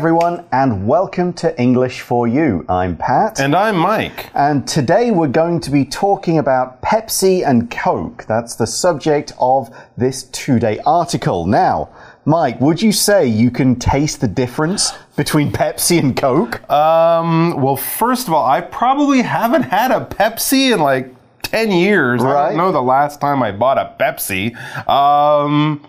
[0.00, 2.64] Everyone, and welcome to English for You.
[2.70, 3.38] I'm Pat.
[3.38, 4.30] And I'm Mike.
[4.32, 8.24] And today we're going to be talking about Pepsi and Coke.
[8.26, 9.68] That's the subject of
[9.98, 11.44] this two day article.
[11.44, 11.90] Now,
[12.24, 16.66] Mike, would you say you can taste the difference between Pepsi and Coke?
[16.70, 22.24] Um, well, first of all, I probably haven't had a Pepsi in like 10 years.
[22.24, 24.56] I don't know the last time I bought a Pepsi.
[24.88, 25.86] Um,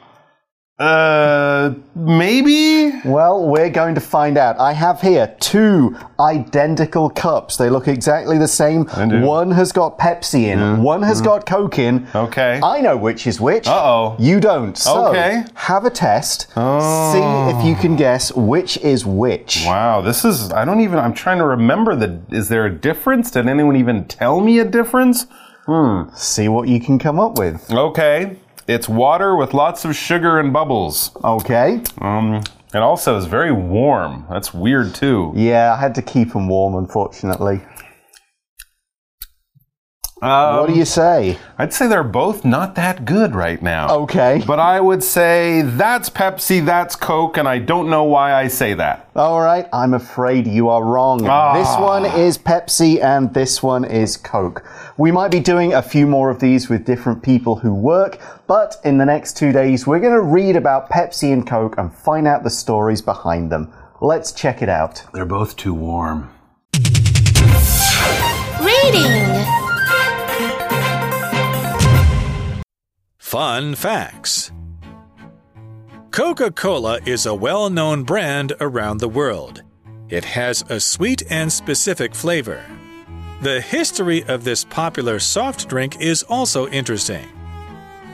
[0.82, 2.92] uh, maybe?
[3.06, 4.60] Well, we're going to find out.
[4.60, 7.58] I have here two identical cups.
[7.58, 8.86] They look exactly the same.
[9.22, 12.08] One has got Pepsi in, one has got Coke in.
[12.16, 12.60] Okay.
[12.64, 13.68] I know which is which.
[13.68, 14.16] Uh-oh.
[14.20, 14.78] You don't.
[14.78, 15.44] So, Okay.
[15.54, 16.48] have a test.
[16.56, 17.14] Oh.
[17.14, 19.64] See if you can guess which is which.
[19.66, 23.32] Wow, this is, I don't even, I'm trying to remember the, is there a difference?
[23.32, 25.28] Did anyone even tell me a difference?
[25.68, 26.04] Hmm.
[26.16, 27.72] See what you can come up with.
[27.72, 28.38] Okay.
[28.72, 31.12] It's water with lots of sugar and bubbles.
[31.26, 31.84] Okay.
[31.98, 32.42] Um,
[32.74, 34.26] it also is very warm.
[34.30, 35.34] That's weird too.
[35.36, 37.60] Yeah, I had to keep them warm, unfortunately.
[40.22, 41.40] Um, what do you say?
[41.58, 43.90] I'd say they're both not that good right now.
[44.02, 44.44] Okay.
[44.46, 48.76] But I would say that's Pepsi, that's Coke, and I don't know why I say
[48.76, 49.10] that.
[49.16, 51.26] All right, I'm afraid you are wrong.
[51.28, 51.54] Ah.
[51.56, 54.64] This one is Pepsi and this one is Coke.
[54.96, 58.76] We might be doing a few more of these with different people who work, but
[58.86, 62.28] in the next two days, we're going to read about Pepsi and Coke and find
[62.28, 63.74] out the stories behind them.
[64.02, 65.04] Let's check it out.
[65.14, 66.30] They're both too warm.
[68.62, 69.61] Reading.
[73.32, 74.52] Fun facts
[76.12, 79.64] Coca Cola is a well known brand around the world.
[80.10, 82.62] It has a sweet and specific flavor.
[83.42, 87.26] The history of this popular soft drink is also interesting.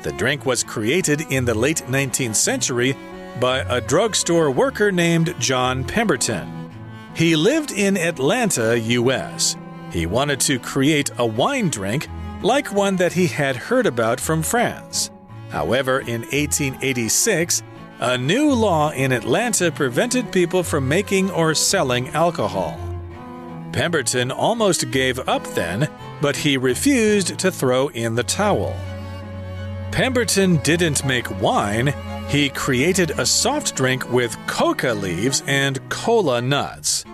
[0.04, 2.96] The drink was created in the late 19th century
[3.40, 6.72] by a drugstore worker named John Pemberton.
[7.16, 9.58] He lived in Atlanta, U.S.
[9.92, 12.08] He wanted to create a wine drink
[12.42, 15.10] like one that he had heard about from France.
[15.50, 17.64] However, in 1886,
[18.00, 22.78] a new law in Atlanta prevented people from making or selling alcohol.
[23.72, 25.88] Pemberton almost gave up then,
[26.22, 28.76] but he refused to throw in the towel.
[29.92, 31.94] Pemberton didn't make wine,
[32.28, 37.06] he created a soft drink with coca leaves and cola nuts.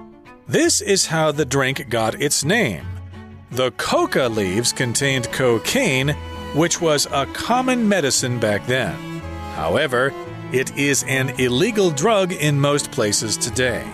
[0.48, 2.93] This is how the drink got its name.
[3.54, 6.10] The coca leaves contained cocaine,
[6.56, 8.96] which was a common medicine back then.
[9.54, 10.12] However,
[10.52, 13.86] it is an illegal drug in most places today.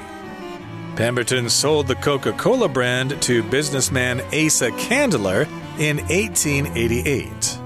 [0.96, 5.42] Pemberton sold the Coca Cola brand to businessman Asa Candler
[5.78, 7.60] in 1888.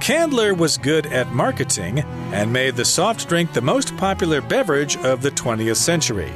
[0.00, 1.98] Candler was good at marketing
[2.32, 6.30] and made the soft drink the most popular beverage of the 20th century.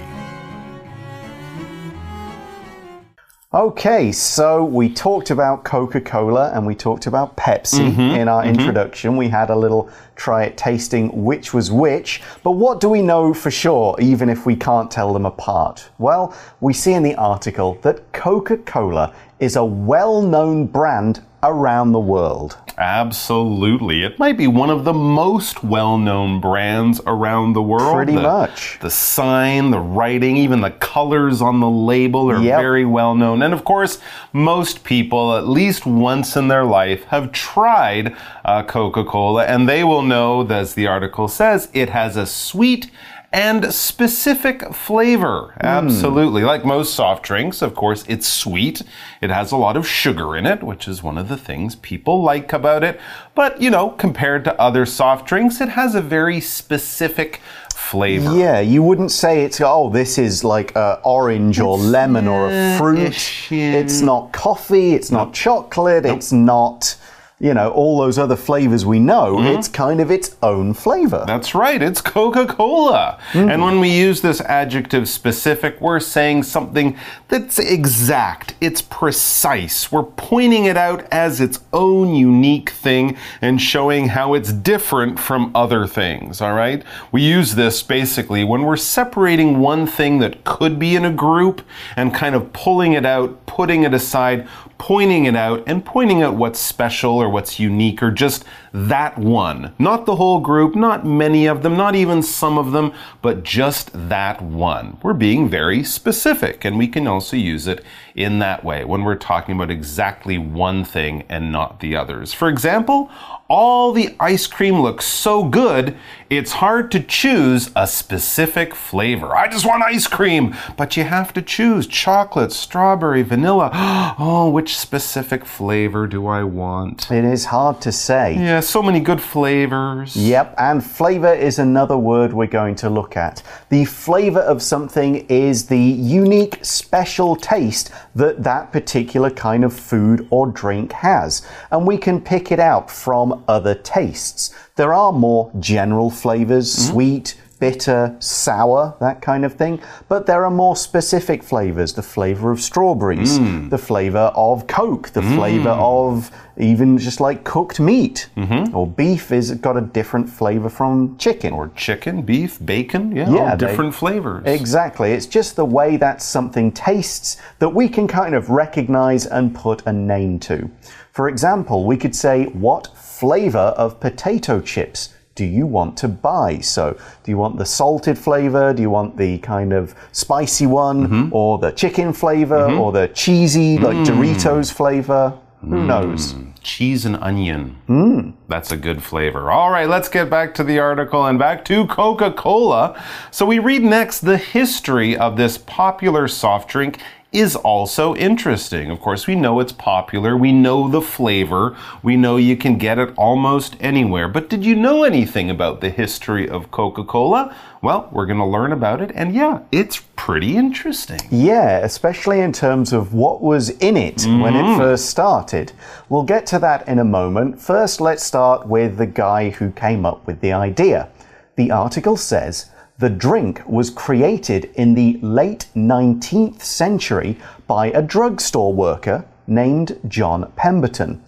[3.54, 8.42] Okay, so we talked about Coca Cola and we talked about Pepsi mm-hmm, in our
[8.42, 8.58] mm-hmm.
[8.58, 9.18] introduction.
[9.18, 13.34] We had a little try at tasting which was which, but what do we know
[13.34, 15.90] for sure, even if we can't tell them apart?
[15.98, 21.92] Well, we see in the article that Coca Cola is a well known brand around
[21.92, 22.56] the world.
[22.82, 24.02] Absolutely.
[24.02, 27.94] It might be one of the most well known brands around the world.
[27.94, 28.78] Pretty The- much.
[28.80, 32.60] The sign, the writing, even the colors on the label are Yep.
[32.60, 33.40] very well known.
[33.42, 33.98] And of course,
[34.32, 38.14] most people, at least once in their life, have tried
[38.44, 42.90] uh, Coca Cola, and they will know, as the article says, it has a sweet
[43.32, 45.54] and specific flavor.
[45.60, 45.66] Hmm.
[45.66, 46.42] Absolutely.
[46.42, 48.82] Like most soft drinks, of course, it's sweet.
[49.20, 52.22] It has a lot of sugar in it, which is one of the things people
[52.22, 53.00] like about it.
[53.34, 57.40] But, you know, compared to other soft drinks, it has a very specific
[57.74, 58.36] flavor.
[58.36, 62.78] Yeah, you wouldn't say it's, oh, this is like a orange or lemon or a
[62.78, 63.50] fruit.
[63.50, 66.96] It's not coffee, it's not chocolate, it's not,
[67.42, 69.34] you know, all those other flavors we know.
[69.34, 69.58] Mm-hmm.
[69.58, 71.24] It's kind of its own flavor.
[71.26, 73.18] That's right, it's Coca Cola.
[73.34, 76.96] And when we use this adjective specific, we're saying something
[77.26, 79.90] that's exact, it's precise.
[79.90, 85.50] We're pointing it out as its own unique thing and showing how it's different from
[85.52, 86.84] other things, all right?
[87.10, 91.62] We use this basically when we're separating one thing that could be in a group
[91.96, 94.46] and kind of pulling it out, putting it aside,
[94.82, 99.74] pointing it out and pointing out what's special or what's unique or just that one.
[99.78, 103.90] Not the whole group, not many of them, not even some of them, but just
[104.08, 104.98] that one.
[105.02, 107.84] We're being very specific and we can also use it
[108.14, 112.32] in that way when we're talking about exactly one thing and not the others.
[112.32, 113.10] For example,
[113.48, 115.94] all the ice cream looks so good,
[116.30, 119.36] it's hard to choose a specific flavor.
[119.36, 123.70] I just want ice cream, but you have to choose chocolate, strawberry, vanilla.
[124.18, 127.10] Oh, which specific flavor do I want?
[127.10, 128.36] It is hard to say.
[128.62, 130.14] Yeah, so many good flavors.
[130.14, 133.42] Yep, and flavor is another word we're going to look at.
[133.70, 140.28] The flavor of something is the unique, special taste that that particular kind of food
[140.30, 141.42] or drink has,
[141.72, 144.54] and we can pick it out from other tastes.
[144.76, 146.92] There are more general flavors, mm-hmm.
[146.92, 149.80] sweet, bitter, sour, that kind of thing.
[150.08, 153.68] But there are more specific flavors the flavor of strawberries, hmm.
[153.68, 155.36] the flavor of Coke, the hmm.
[155.36, 158.28] flavor of even just like cooked meat.
[158.36, 158.74] Mm-hmm.
[158.74, 161.52] Or beef is got a different flavor from chicken.
[161.52, 164.42] Or chicken, beef, bacon, yeah, Yeah, all they- different flavors.
[164.44, 165.12] Exactly.
[165.12, 169.86] It's just the way that something tastes that we can kind of recognize and put
[169.86, 170.68] a name to.
[171.12, 176.58] For example, we could say, What flavor of potato chips do you want to buy?
[176.58, 178.72] So, do you want the salted flavor?
[178.72, 181.06] Do you want the kind of spicy one?
[181.06, 181.28] Mm-hmm.
[181.32, 182.68] Or the chicken flavor?
[182.68, 182.80] Mm-hmm.
[182.80, 184.06] Or the cheesy, like mm.
[184.06, 185.38] Doritos flavor?
[185.60, 185.86] Who mm.
[185.86, 186.34] knows?
[186.62, 187.76] cheese and onion.
[187.88, 188.34] Mm.
[188.48, 189.50] That's a good flavor.
[189.50, 193.02] All right, let's get back to the article and back to Coca Cola.
[193.30, 197.00] So we read next the history of this popular soft drink.
[197.32, 198.90] Is also interesting.
[198.90, 200.36] Of course, we know it's popular.
[200.36, 201.74] We know the flavor.
[202.02, 204.28] We know you can get it almost anywhere.
[204.28, 207.56] But did you know anything about the history of Coca Cola?
[207.80, 209.12] Well, we're going to learn about it.
[209.14, 211.20] And yeah, it's pretty interesting.
[211.30, 214.78] Yeah, especially in terms of what was in it when it mm-hmm.
[214.78, 215.72] first started.
[216.10, 217.58] We'll get to that in a moment.
[217.58, 221.08] First, let's start with the guy who came up with the idea.
[221.56, 228.72] The article says the drink was created in the late 19th century by a drugstore
[228.72, 231.22] worker named John Pemberton.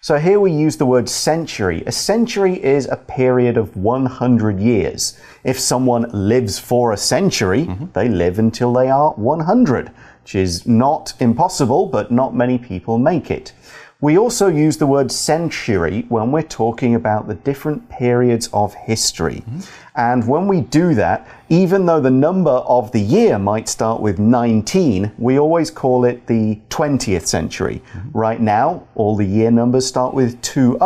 [0.00, 1.84] So here we use the word century.
[1.86, 5.16] A century is a period of 100 years.
[5.44, 7.86] If someone lives for a century, mm-hmm.
[7.92, 9.92] they live until they are 100,
[10.22, 13.52] which is not impossible, but not many people make it.
[14.02, 19.44] We also use the word century when we're talking about the different periods of history.
[19.46, 19.60] Mm-hmm.
[19.94, 24.18] And when we do that, even though the number of the year might start with
[24.18, 27.80] 19, we always call it the 20th century.
[27.92, 28.18] Mm-hmm.
[28.18, 30.78] Right now, all the year numbers start with 20,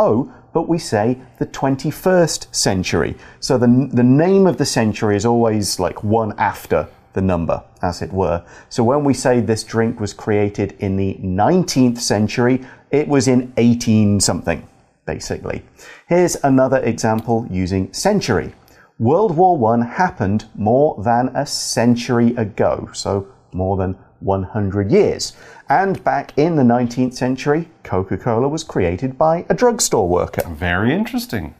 [0.52, 3.14] but we say the 21st century.
[3.40, 6.86] So the, the name of the century is always like one after
[7.16, 8.44] the number, as it were.
[8.68, 13.52] So when we say this drink was created in the 19th century, it was in
[13.56, 14.68] 18 something,
[15.06, 15.64] basically.
[16.06, 18.54] Here's another example using century.
[19.00, 25.32] World War I happened more than a century ago, so more than 100 years.
[25.68, 30.48] And back in the 19th century, Coca Cola was created by a drugstore worker.
[30.48, 31.54] Very interesting.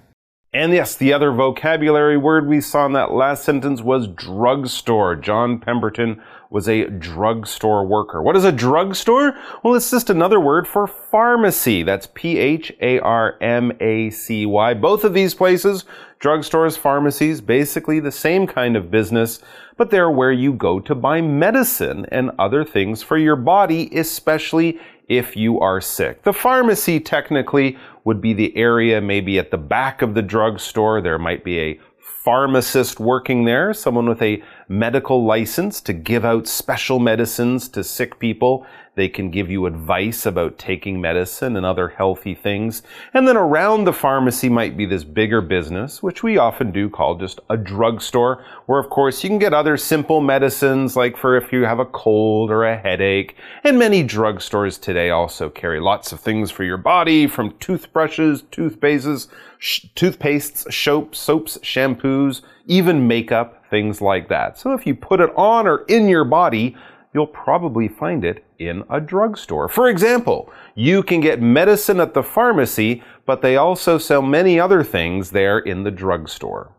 [0.56, 5.14] And yes, the other vocabulary word we saw in that last sentence was drugstore.
[5.14, 8.22] John Pemberton was a drugstore worker.
[8.22, 9.34] What is a drugstore?
[9.62, 11.82] Well, it's just another word for pharmacy.
[11.82, 14.72] That's P H A R M A C Y.
[14.72, 15.84] Both of these places,
[16.20, 19.40] drugstores, pharmacies, basically the same kind of business,
[19.76, 24.78] but they're where you go to buy medicine and other things for your body, especially
[25.08, 26.22] if you are sick.
[26.22, 31.00] The pharmacy technically would be the area maybe at the back of the drugstore.
[31.00, 31.80] There might be a
[32.24, 38.18] pharmacist working there, someone with a medical license to give out special medicines to sick
[38.18, 38.66] people.
[38.96, 42.82] They can give you advice about taking medicine and other healthy things.
[43.12, 47.16] And then around the pharmacy might be this bigger business, which we often do call
[47.16, 51.52] just a drugstore, where of course you can get other simple medicines like for if
[51.52, 53.36] you have a cold or a headache.
[53.64, 59.28] And many drugstores today also carry lots of things for your body from toothbrushes, toothpastes,
[59.58, 64.58] sh- toothpastes, soaps, soaps, shampoos, even makeup, things like that.
[64.58, 66.74] So if you put it on or in your body,
[67.12, 69.68] you'll probably find it in a drugstore.
[69.68, 74.82] For example, you can get medicine at the pharmacy, but they also sell many other
[74.82, 76.72] things there in the drugstore.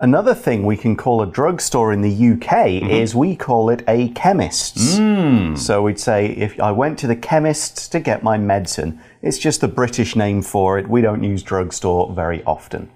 [0.00, 2.90] Another thing we can call a drugstore in the UK mm-hmm.
[2.90, 4.98] is we call it a chemist's.
[4.98, 5.56] Mm.
[5.56, 9.60] So we'd say if I went to the chemist's to get my medicine, it's just
[9.60, 10.88] the British name for it.
[10.88, 12.90] We don't use drugstore very often.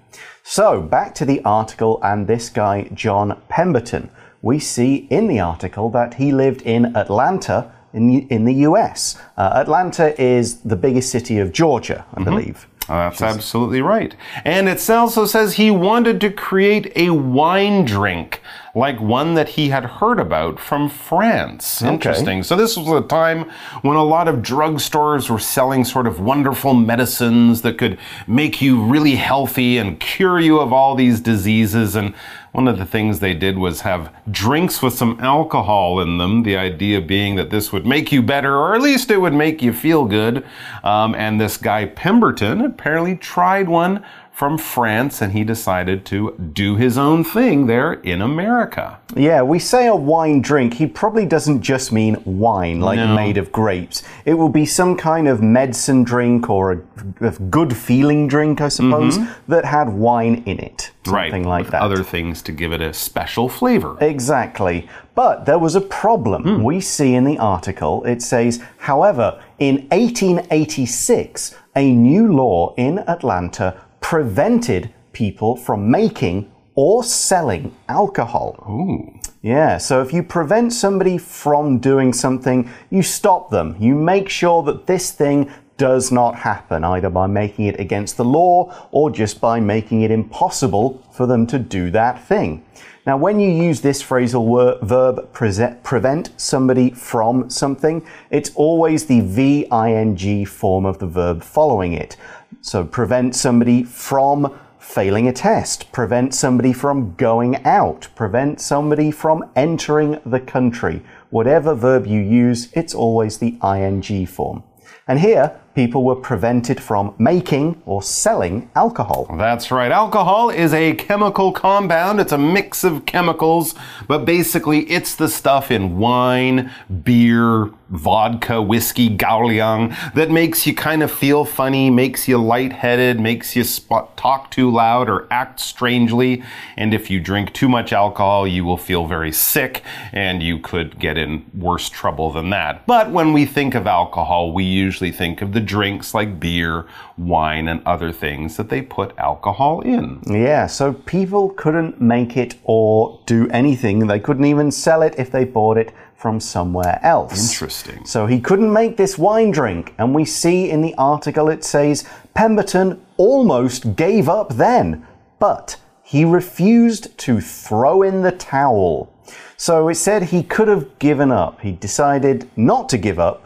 [0.47, 4.11] So back to the article and this guy, John Pemberton.
[4.43, 9.19] We see in the article that he lived in Atlanta in the, in the US.
[9.37, 12.67] Uh, Atlanta is the biggest city of Georgia, I believe.
[12.87, 14.15] Oh, that's absolutely right.
[14.43, 18.39] And it also says he wanted to create a wine drink
[18.75, 21.81] like one that he had heard about from France.
[21.81, 22.43] Interesting.
[22.43, 23.49] So, this was a time
[23.81, 28.83] when a lot of drugstores were selling sort of wonderful medicines that could make you
[28.83, 31.95] really healthy and cure you of all these diseases.
[31.95, 32.13] And
[32.51, 36.43] one of the things they did was have drinks with some alcohol in them.
[36.43, 39.61] The idea being that this would make you better, or at least it would make
[39.61, 40.45] you feel good.
[40.83, 44.05] Um, and this guy Pemberton apparently tried one
[44.35, 48.99] from France and he decided to do his own thing there in America.
[49.15, 50.73] Yeah, we say a wine drink.
[50.73, 53.15] He probably doesn't just mean wine, like No.
[53.15, 54.03] made of grapes.
[54.25, 56.79] It will be some kind of medicine drink or a,
[57.21, 59.51] a good feeling drink, I suppose, mm-hmm.
[59.51, 60.91] that had wine in it.
[61.05, 61.63] Something right.
[61.63, 61.81] like that.
[61.81, 63.95] Other things to give it a special flavor.
[64.01, 64.89] Exactly.
[65.13, 66.43] But there was a problem.
[66.43, 66.63] Hmm.
[66.63, 73.81] We see in the article, it says, however, in 1886, a new law in Atlanta
[74.05, 78.55] prevented people from making or selling alcohol.
[78.69, 79.19] Ooh.
[79.41, 83.75] Yeah, so if you prevent somebody from doing something, you stop them.
[83.79, 88.25] You make sure that this thing does not happen, either by making it against the
[88.25, 92.63] law or just by making it impossible for them to do that thing.
[93.05, 100.45] Now, when you use this phrasal verb prevent somebody from something, it's always the VING
[100.45, 102.17] form of the verb following it.
[102.61, 109.43] So, prevent somebody from failing a test, prevent somebody from going out, prevent somebody from
[109.55, 111.03] entering the country.
[111.29, 114.63] Whatever verb you use, it's always the ing form.
[115.07, 119.27] And here, people were prevented from making or selling alcohol.
[119.37, 119.91] That's right.
[119.91, 122.19] Alcohol is a chemical compound.
[122.19, 123.75] It's a mix of chemicals,
[124.07, 126.71] but basically it's the stuff in wine,
[127.03, 133.55] beer, vodka, whiskey, gauliang that makes you kind of feel funny, makes you lightheaded, makes
[133.55, 136.43] you spot, talk too loud or act strangely.
[136.77, 140.99] And if you drink too much alcohol, you will feel very sick and you could
[140.99, 142.85] get in worse trouble than that.
[142.87, 147.67] But when we think of alcohol, we usually think of the drinks like beer, wine,
[147.67, 150.21] and other things that they put alcohol in.
[150.25, 154.07] Yeah, so people couldn't make it or do anything.
[154.07, 157.51] They couldn't even sell it if they bought it from somewhere else.
[157.51, 158.05] Interesting.
[158.05, 159.93] So he couldn't make this wine drink.
[159.97, 165.05] And we see in the article it says Pemberton almost gave up then,
[165.39, 169.11] but he refused to throw in the towel.
[169.57, 171.61] So it said he could have given up.
[171.61, 173.44] He decided not to give up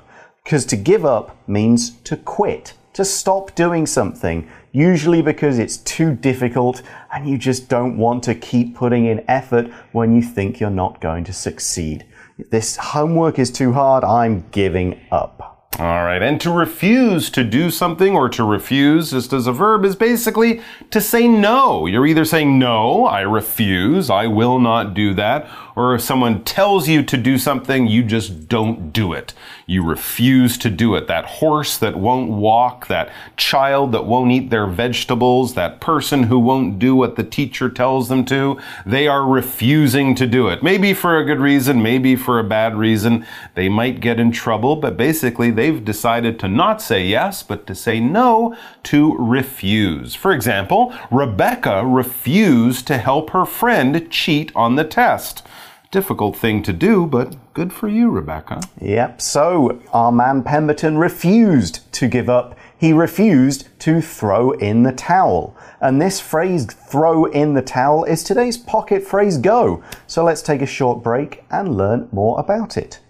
[0.50, 6.16] because to give up means to quit, to stop doing something, usually because it's too
[6.16, 6.82] difficult
[7.14, 11.00] and you just don't want to keep putting in effort when you think you're not
[11.02, 12.04] going to succeed.
[12.40, 15.59] If this homework is too hard, I'm giving up.
[15.78, 19.86] All right, and to refuse to do something or to refuse, just as a verb,
[19.86, 21.86] is basically to say no.
[21.86, 25.48] You're either saying, No, I refuse, I will not do that,
[25.78, 29.34] or if someone tells you to do something, you just don't do it.
[29.66, 31.08] You refuse to do it.
[31.08, 36.38] That horse that won't walk, that child that won't eat their vegetables, that person who
[36.38, 40.62] won't do what the teacher tells them to, they are refusing to do it.
[40.62, 43.26] Maybe for a good reason, maybe for a bad reason.
[43.56, 47.76] They might get in trouble, but basically they've decided to not say yes, but to
[47.76, 50.16] say no, to refuse.
[50.16, 55.46] For example, Rebecca refused to help her friend cheat on the test.
[55.92, 58.62] Difficult thing to do, but good for you, Rebecca.
[58.80, 62.58] Yep, so our man Pemberton refused to give up.
[62.78, 65.58] He refused to throw in the towel.
[65.82, 69.84] And this phrase, throw in the towel, is today's pocket phrase go.
[70.08, 73.02] So let's take a short break and learn more about it.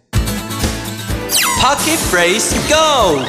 [1.62, 3.20] Pocket Phrase Go！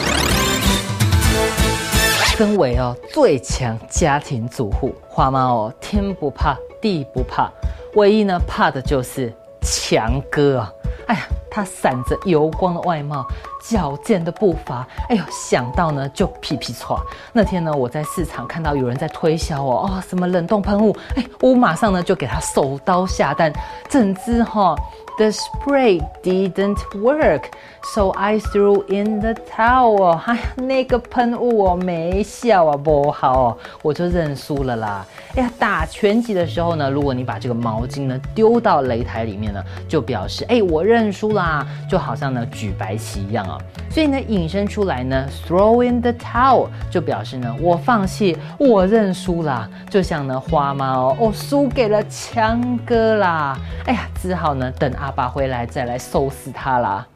[2.36, 7.50] 身为哦最强家庭主妇，花妈哦天不怕地不怕，
[7.96, 10.72] 唯一呢怕的就是强哥啊！
[11.08, 13.26] 哎呀，他闪着油光的外貌，
[13.68, 16.96] 矫健的步伐，哎呦，想到呢就屁屁歘。
[17.32, 23.52] 那天呢，我在市场看到有人在推销哦，哦什么冷冻喷雾，哎，我马上呢就给他手刀下单，
[23.88, 24.76] 整支哈、
[25.20, 27.50] The spray didn't work,
[27.92, 30.16] so I threw in the towel.
[30.24, 35.04] 哎，那个喷雾哦没效啊，不好，我就认输了啦。
[35.36, 43.58] 哎呀，打拳击的时候呢，如果你把这个毛巾呢丢到擂台里面呢，就表示哎我认输啦，就好像呢举白旗一样啊。
[43.90, 49.68] 所以呢引申出来呢，throw in the towel 就表示呢我放弃，我认输啦。
[49.90, 53.58] 就像呢花猫哦，输给了强哥啦。
[53.84, 57.07] 哎呀，只好呢等阿 爸回来再来收拾他啦。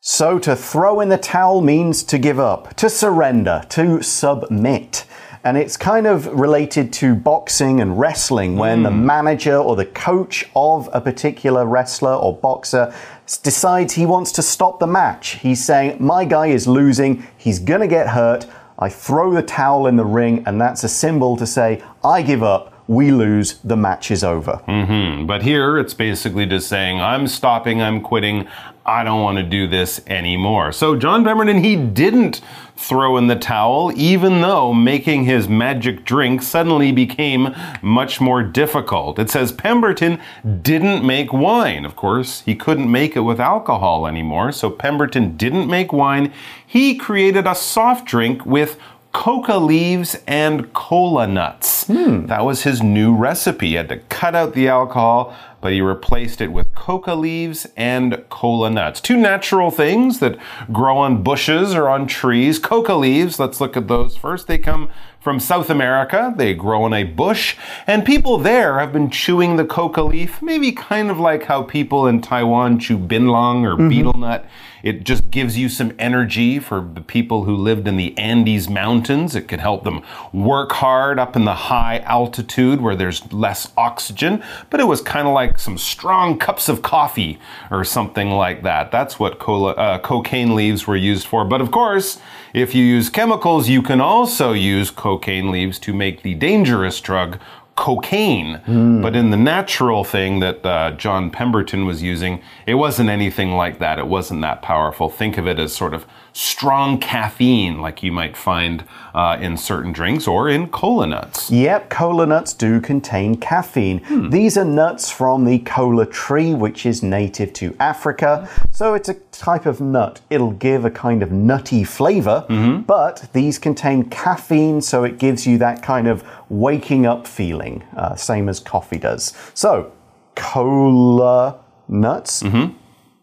[0.00, 5.04] So to throw in the towel means to give up, to surrender, to submit.
[5.44, 10.48] And it's kind of related to boxing and wrestling when the manager or the coach
[10.54, 12.92] of a particular wrestler or boxer
[13.26, 15.38] s- decides he wants to stop the match.
[15.40, 18.46] He's saying, My guy is losing, he's going to get hurt.
[18.78, 22.42] I throw the towel in the ring, and that's a symbol to say, I give
[22.44, 24.61] up, we lose, the match is over.
[24.67, 25.25] Mm-hmm.
[25.25, 28.47] But here it's basically just saying, I'm stopping, I'm quitting,
[28.85, 30.71] I don't want to do this anymore.
[30.71, 32.41] So John Pemberton, he didn't
[32.77, 39.19] throw in the towel, even though making his magic drink suddenly became much more difficult.
[39.19, 40.21] It says Pemberton
[40.61, 41.83] didn't make wine.
[41.83, 46.31] Of course, he couldn't make it with alcohol anymore, so Pemberton didn't make wine.
[46.65, 48.79] He created a soft drink with
[49.17, 51.87] coca leaves and cola nuts.
[51.87, 52.27] Hmm.
[52.27, 53.69] That was his new recipe.
[53.69, 58.23] He had to cut out the alcohol, but he replaced it with coca leaves and
[58.29, 59.01] cola nuts.
[59.01, 60.37] Two natural things that
[60.71, 62.59] grow on bushes or on trees.
[62.59, 64.45] Coca leaves, let's look at those first.
[64.45, 66.31] They come from South America.
[66.37, 67.57] They grow in a bush,
[67.87, 72.05] and people there have been chewing the coca leaf, maybe kind of like how people
[72.05, 73.89] in Taiwan chew binlong or mm-hmm.
[73.89, 74.45] betel nut.
[74.87, 79.35] It just gives you some energy for the people who lived in the Andes Mountains.
[79.35, 80.01] It could help them
[80.31, 84.41] work hard up in the high altitude where there's less oxygen.
[84.69, 87.37] But it was kind of like some strong cups of coffee
[87.69, 88.89] or something like that.
[88.89, 91.43] That's what cola, uh, cocaine leaves were used for.
[91.43, 92.21] But of course,
[92.53, 97.39] if you use chemicals, you can also use cocaine leaves to make the dangerous drug
[97.77, 98.59] cocaine.
[99.01, 103.79] But in the natural thing that uh, John Pemberton was using, it wasn't anything like
[103.79, 103.99] that.
[103.99, 105.09] It wasn't that powerful.
[105.09, 108.83] Think of it as sort of strong caffeine, like you might find
[109.15, 111.49] uh, in certain drinks or in cola nuts.
[111.49, 114.01] Yep, cola nuts do contain caffeine.
[114.29, 118.47] These are nuts from the cola tree, which is native to Africa.
[118.71, 120.21] So it's a type of nut.
[120.29, 122.45] It'll give a kind of nutty flavor,
[122.87, 128.15] but these contain caffeine, so it gives you that kind of waking up feeling, uh,
[128.15, 129.33] same as coffee does.
[129.53, 129.91] So,
[130.35, 132.43] cola nuts.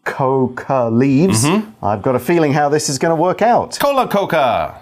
[0.05, 1.45] Coca leaves.
[1.81, 3.77] I've got a feeling how this is going to work out.
[3.79, 4.81] Cola Coca.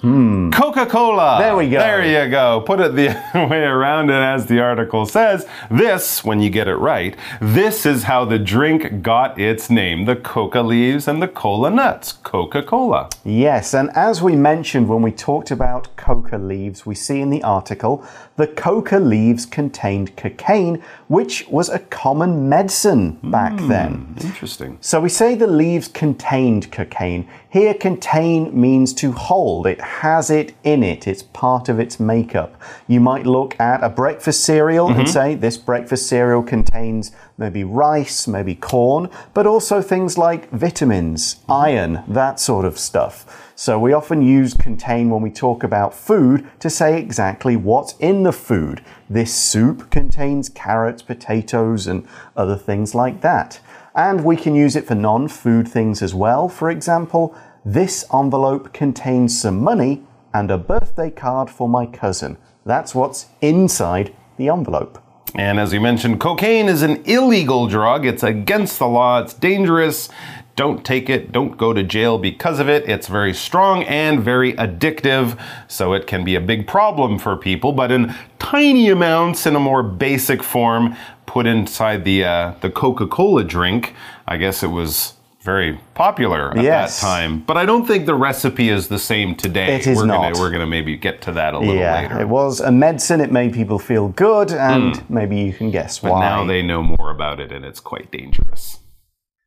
[0.00, 0.50] Hmm.
[0.50, 1.36] Coca Cola.
[1.38, 1.78] There we go.
[1.78, 2.62] There you go.
[2.62, 6.68] Put it the other way around, and as the article says, this, when you get
[6.68, 11.28] it right, this is how the drink got its name the coca leaves and the
[11.28, 12.12] cola nuts.
[12.12, 13.10] Coca Cola.
[13.24, 17.42] Yes, and as we mentioned when we talked about coca leaves, we see in the
[17.42, 18.02] article
[18.36, 24.16] the coca leaves contained cocaine, which was a common medicine back hmm, then.
[24.22, 24.78] Interesting.
[24.80, 27.28] So we say the leaves contained cocaine.
[27.50, 29.66] Here, contain means to hold.
[29.66, 31.06] It has it in it.
[31.06, 32.60] It's part of its makeup.
[32.86, 35.06] You might look at a breakfast cereal and mm-hmm.
[35.06, 41.52] say this breakfast cereal contains maybe rice, maybe corn, but also things like vitamins, mm-hmm.
[41.52, 43.52] iron, that sort of stuff.
[43.56, 48.22] So we often use contain when we talk about food to say exactly what's in
[48.22, 48.82] the food.
[49.10, 53.60] This soup contains carrots, potatoes, and other things like that.
[53.94, 56.48] And we can use it for non food things as well.
[56.48, 62.38] For example, this envelope contains some money and a birthday card for my cousin.
[62.64, 65.02] That's what's inside the envelope.
[65.34, 68.04] And as we mentioned, cocaine is an illegal drug.
[68.04, 69.20] It's against the law.
[69.20, 70.08] It's dangerous.
[70.56, 71.32] Don't take it.
[71.32, 72.88] Don't go to jail because of it.
[72.88, 75.40] It's very strong and very addictive.
[75.68, 77.72] So it can be a big problem for people.
[77.72, 80.96] But in tiny amounts, in a more basic form,
[81.26, 83.94] put inside the uh, the Coca-Cola drink,
[84.26, 87.00] I guess it was very popular at Yes.
[87.00, 87.42] that time.
[87.46, 89.76] But I don't think the recipe is the same today.
[89.76, 90.32] It is we're not.
[90.32, 92.20] Gonna, we're going to maybe get to that a little yeah, later.
[92.20, 93.20] it was a medicine.
[93.20, 95.14] It made people feel good, and hmm.
[95.14, 96.20] maybe you can guess but why.
[96.20, 98.80] now they know more about it and it's quite dangerous.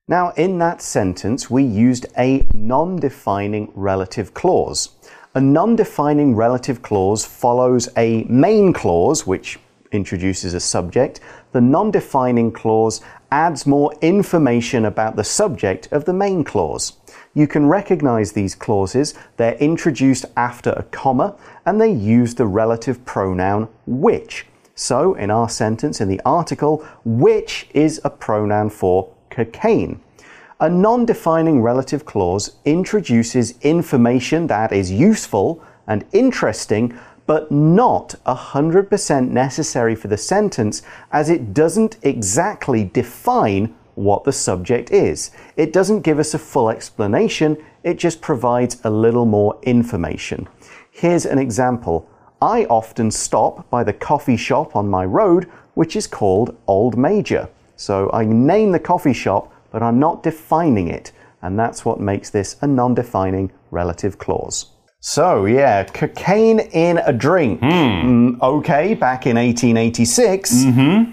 [0.07, 4.89] Now, in that sentence, we used a non defining relative clause.
[5.35, 9.59] A non defining relative clause follows a main clause, which
[9.91, 11.19] introduces a subject.
[11.53, 12.99] The non defining clause
[13.33, 16.93] adds more information about the subject of the main clause.
[17.33, 19.15] You can recognize these clauses.
[19.37, 24.45] They're introduced after a comma and they use the relative pronoun which.
[24.75, 29.99] So, in our sentence, in the article, which is a pronoun for cocaine.
[30.59, 39.29] A non defining relative clause introduces information that is useful and interesting, but not 100%
[39.29, 40.81] necessary for the sentence
[41.11, 45.31] as it doesn't exactly define what the subject is.
[45.55, 50.47] It doesn't give us a full explanation, it just provides a little more information.
[50.91, 52.09] Here's an example.
[52.41, 57.49] I often stop by the coffee shop on my road, which is called Old Major.
[57.75, 62.29] So I name the coffee shop, but I'm not defining it, and that's what makes
[62.29, 64.72] this a non defining relative clause.
[65.05, 67.59] So, yeah, cocaine in a drink.
[67.59, 70.63] Mm, okay, back in 1886,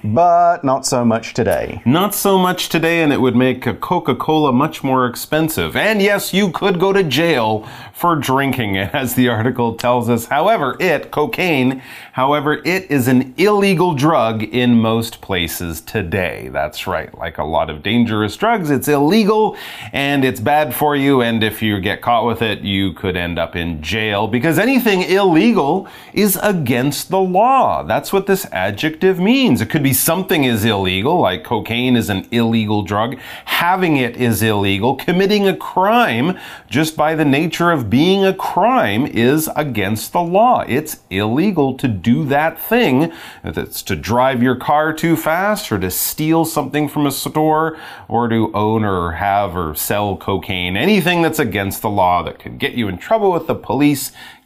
[0.05, 1.83] but not so much today.
[1.85, 5.75] Not so much today, and it would make a Coca Cola much more expensive.
[5.75, 10.27] And yes, you could go to jail for drinking it, as the article tells us.
[10.27, 16.49] However, it, cocaine, however, it is an illegal drug in most places today.
[16.53, 17.13] That's right.
[17.19, 19.57] Like a lot of dangerous drugs, it's illegal
[19.93, 21.23] and it's bad for you.
[21.23, 25.03] And if you get caught with it, you could end up in jail because anything
[25.03, 27.83] illegal is against the law.
[27.83, 29.61] That's what this adjective means.
[29.61, 33.19] It could be something is illegal, like cocaine is an illegal drug.
[33.45, 34.97] Having it is illegal.
[34.97, 36.39] Committing a crime
[36.69, 40.65] just by the nature of being a crime is against the law.
[40.69, 43.13] It's illegal to do that thing.
[43.45, 47.79] If it's to drive your car too fast or to steal something from a store
[48.09, 50.77] or to own or have or sell cocaine.
[50.77, 53.70] Anything that's against the law that could get you in trouble with the police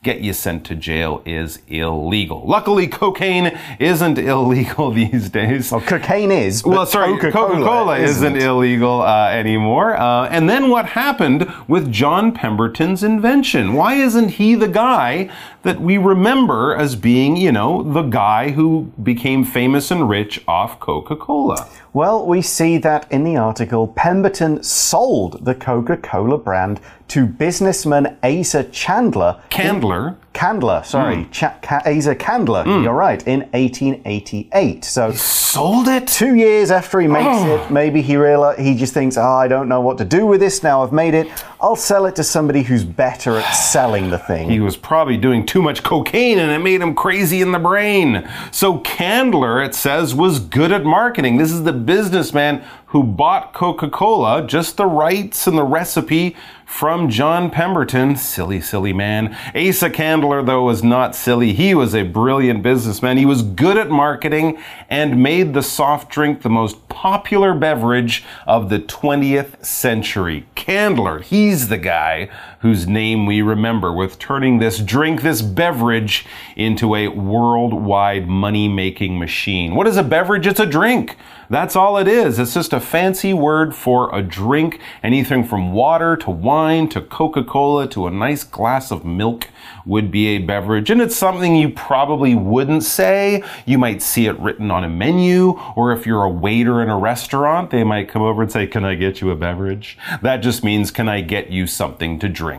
[0.04, 2.42] get you sent to jail is illegal.
[2.46, 5.72] Luckily, cocaine isn't illegal these days.
[5.72, 6.64] Well, cocaine is.
[6.64, 9.96] Well, sorry, Coca-Cola, Coca-Cola isn't illegal uh, anymore.
[9.96, 13.72] Uh, and then what happened with John Pemberton's invention?
[13.72, 15.30] Why isn't he the guy
[15.62, 20.78] that we remember as being, you know, the guy who became famous and rich off
[20.78, 21.66] Coca-Cola?
[21.94, 28.18] Well, we see that in the article, Pemberton sold the Coca Cola brand to businessman
[28.20, 29.40] Asa Chandler.
[29.48, 30.16] Candler.
[30.34, 31.30] Candler, sorry, hmm.
[31.30, 32.82] Cha- Ca- Asa Candler, hmm.
[32.82, 34.84] you're right, in 1888.
[34.84, 36.08] So, Sold it?
[36.08, 37.56] two years after he makes oh.
[37.56, 40.40] it, maybe he realize he just thinks, oh, I don't know what to do with
[40.40, 41.28] this now I've made it.
[41.60, 44.50] I'll sell it to somebody who's better at selling the thing.
[44.50, 48.28] He was probably doing too much cocaine and it made him crazy in the brain.
[48.50, 51.36] So Candler, it says, was good at marketing.
[51.36, 57.08] This is the businessman who bought Coca Cola, just the rights and the recipe from
[57.08, 58.16] John Pemberton.
[58.16, 59.36] Silly, silly man.
[59.54, 61.52] Asa Candler, though, was not silly.
[61.52, 63.16] He was a brilliant businessman.
[63.16, 68.70] He was good at marketing and made the soft drink the most popular beverage of
[68.70, 70.46] the 20th century.
[70.54, 72.28] Candler, he's the guy
[72.64, 76.24] whose name we remember with turning this drink, this beverage,
[76.56, 79.74] into a worldwide money making machine.
[79.74, 80.46] What is a beverage?
[80.46, 81.14] It's a drink.
[81.50, 82.38] That's all it is.
[82.38, 84.80] It's just a fancy word for a drink.
[85.02, 89.48] Anything from water to wine to Coca Cola to a nice glass of milk
[89.84, 90.90] would be a beverage.
[90.90, 93.44] And it's something you probably wouldn't say.
[93.66, 96.98] You might see it written on a menu, or if you're a waiter in a
[96.98, 99.98] restaurant, they might come over and say, Can I get you a beverage?
[100.22, 102.53] That just means, Can I get you something to drink?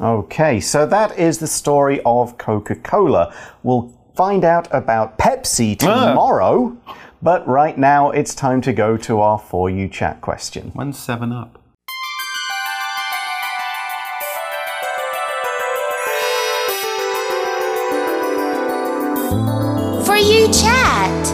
[0.00, 3.34] Okay, so that is the story of Coca Cola.
[3.62, 6.76] We'll find out about Pepsi tomorrow,
[7.20, 10.70] but right now it's time to go to our For You Chat question.
[10.74, 11.58] One seven up.
[20.06, 21.26] For you chat.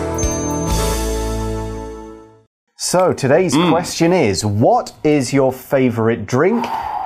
[2.77, 3.71] So today's Hmm.
[3.71, 6.65] question is what is your favorite drink?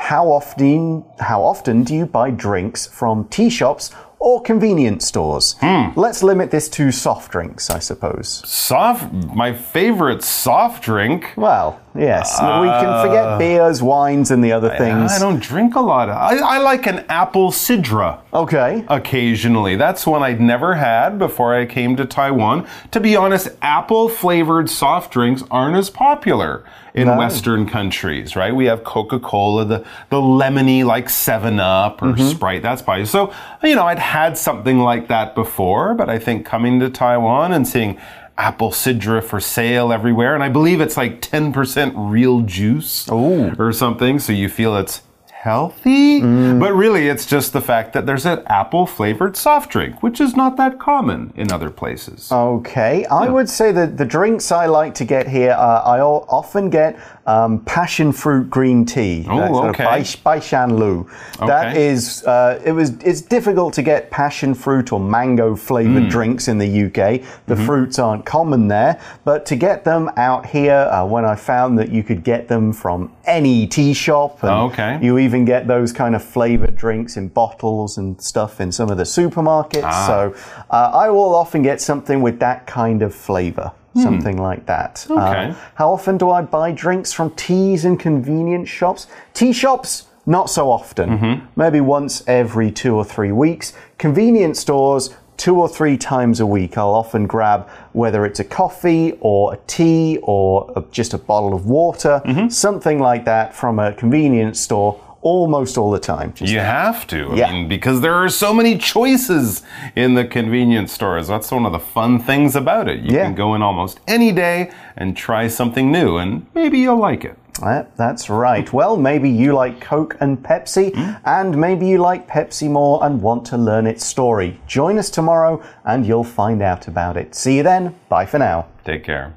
[0.09, 5.57] How often how often do you buy drinks from tea shops or convenience stores?
[5.61, 5.91] Hmm.
[6.01, 8.43] Let's limit this to soft drinks, I suppose.
[8.49, 11.35] Soft, my favorite soft drink.
[11.37, 15.13] Well, yes, we can forget beers, wines and the other things.
[15.13, 16.09] Uh, I don't drink a lot.
[16.09, 18.21] Of, I, I like an apple sidra.
[18.33, 18.85] Okay.
[18.89, 19.77] occasionally.
[19.77, 22.67] That's one I'd never had before I came to Taiwan.
[22.93, 27.17] To be honest, apple flavored soft drinks aren't as popular in No.
[27.17, 28.55] Western countries, right?
[28.55, 29.79] We have Coca Cola, the,
[30.11, 33.05] the lemony like 7 Up or Sprite, that's probably.
[33.07, 33.33] So,
[33.63, 37.67] you know, I'd had something like that before, but I think coming to Taiwan and
[37.67, 37.99] seeing
[38.39, 43.55] apple sidra for sale everywhere, and I believe it's like 10% real juice Ooh.
[43.59, 46.21] or something, so you feel it's healthy.
[46.21, 50.35] But really, it's just the fact that there's an apple flavored soft drink, which is
[50.37, 52.31] not that common in other places.
[52.31, 56.71] Okay, I would say that the drinks I like to get here, uh, I often
[56.71, 56.99] get
[57.29, 59.27] um, passion fruit green tea.
[59.29, 59.85] Oh, That's sort of okay.
[59.85, 61.07] Bai, Bai Shan Lu.
[61.47, 61.87] That Okay.
[61.89, 62.91] is, uh, it was.
[63.05, 66.09] It's difficult to get passion fruit or mango flavored Hmm.
[66.09, 67.21] drinks in the UK.
[67.47, 67.67] The Mm-hmm.
[67.67, 71.91] fruits aren't common there, but to get them out here, uh, when I found that
[71.91, 74.99] you could get them from any tea shop, and Oh, okay.
[75.03, 78.97] you even get those kind of flavored drinks in bottles and stuff in some of
[78.97, 79.83] the supermarkets.
[79.85, 80.07] Ah.
[80.07, 80.35] So
[80.71, 83.73] uh, I will often get something with that kind of flavor.
[84.03, 85.05] Something like that.
[85.09, 85.19] Hmm.
[85.19, 85.45] Okay.
[85.51, 89.07] Uh, how often do I buy drinks from teas and convenience shops?
[89.35, 91.11] Tea shops, not so often.
[91.11, 91.47] Mm-hmm.
[91.57, 93.73] Maybe once every two or three weeks.
[93.99, 96.77] Convenience stores, two or three times a week.
[96.77, 101.55] I'll often grab whether it's a coffee or a tea or a, just a bottle
[101.55, 102.49] of water, Mm-hmm.
[102.49, 106.33] something like that from a convenience store almost all the time.
[106.35, 107.33] Just You have to.
[107.33, 107.53] I Yeah.
[107.53, 109.63] mean, because there are so many choices
[109.97, 111.27] in the convenience stores.
[111.29, 113.01] That's one of the fun things about it.
[113.01, 113.25] You Yeah.
[113.25, 117.37] can go in almost any day and try something new, and maybe you'll like it.
[117.61, 118.73] Uh, that's right.
[118.73, 120.93] Well, maybe you like Coke and Pepsi,
[121.25, 124.61] and maybe you like Pepsi more and want to learn its story.
[124.69, 127.35] Join us tomorrow and you'll find out about it.
[127.35, 127.97] See you then.
[128.09, 128.67] Bye for now.
[128.85, 129.35] Take care.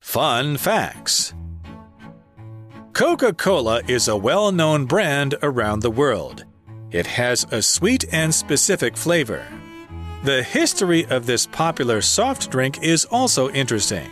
[0.00, 1.32] Fun facts
[2.92, 6.44] Coca Cola is a well known brand around the world.
[6.90, 9.46] It has a sweet and specific flavor.
[10.24, 14.10] The history of this popular soft drink is also interesting.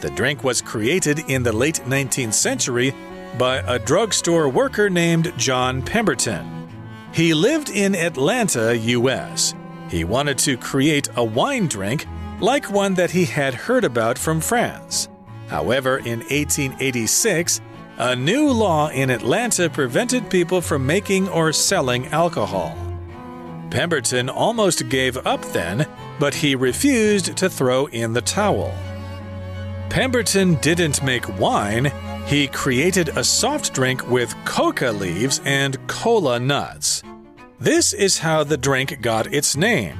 [0.00, 2.94] The drink was created in the late 19th century
[3.38, 6.68] by a drugstore worker named John Pemberton.
[7.12, 9.54] He lived in Atlanta, U.S.
[9.90, 12.06] He wanted to create a wine drink
[12.40, 15.08] like one that he had heard about from France.
[15.48, 17.60] However, in 1886,
[18.02, 22.76] a new law in Atlanta prevented people from making or selling alcohol.
[23.70, 25.86] Pemberton almost gave up then,
[26.18, 28.74] but he refused to throw in the towel.
[29.88, 31.92] Pemberton didn't make wine,
[32.26, 37.04] he created a soft drink with coca leaves and cola nuts.
[37.60, 39.96] This is how the drink got its name.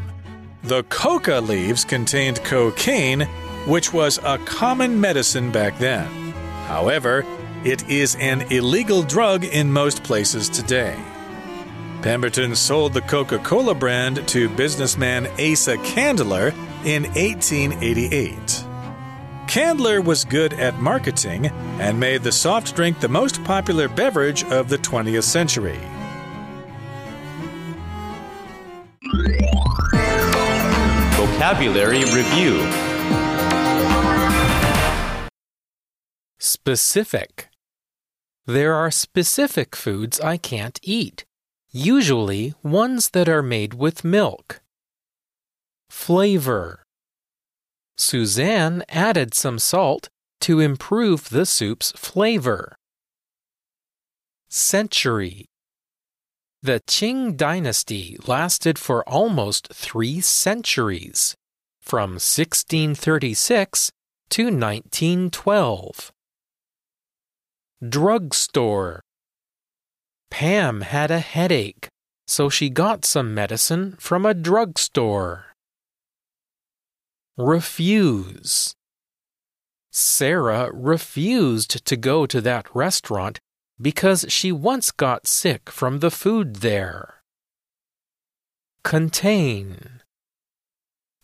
[0.65, 3.29] The coca leaves contained cocaine,
[3.69, 6.07] which was a common medicine back then.
[6.67, 7.25] However,
[7.65, 10.99] it is an illegal drug in most places today.
[12.03, 16.49] Pemberton sold the Coca Cola brand to businessman Asa Candler
[16.85, 18.65] in 1888.
[19.47, 21.47] Candler was good at marketing
[21.79, 25.79] and made the soft drink the most popular beverage of the 20th century.
[31.15, 32.59] Vocabulary Review
[36.41, 37.52] Specific.
[38.47, 41.25] There are specific foods I can't eat,
[41.71, 44.61] usually ones that are made with milk.
[45.89, 46.83] Flavor.
[47.97, 50.09] Suzanne added some salt
[50.41, 52.77] to improve the soup's flavor.
[54.49, 55.47] Century.
[56.63, 61.37] The Qing dynasty lasted for almost three centuries,
[61.81, 63.93] from 1636
[64.31, 66.12] to 1912.
[67.89, 69.01] Drugstore.
[70.31, 71.89] Pam had a headache,
[72.29, 75.47] so she got some medicine from a drugstore.
[77.37, 78.73] Refuse.
[79.91, 83.41] Sarah refused to go to that restaurant
[83.81, 87.21] because she once got sick from the food there.
[88.85, 90.03] Contain.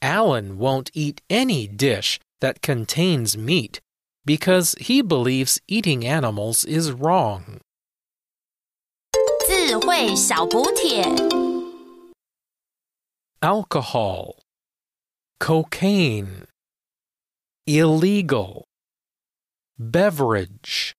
[0.02, 3.80] Alan won't eat any dish that contains meat
[4.27, 7.59] because he believes eating animals is wrong.
[9.47, 11.03] 智慧小补帖。
[13.41, 14.35] Alcohol.
[15.39, 16.45] Cocaine.
[17.65, 18.63] Illegal.
[19.77, 20.93] Beverage.